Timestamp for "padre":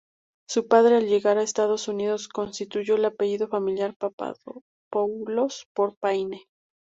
0.67-0.95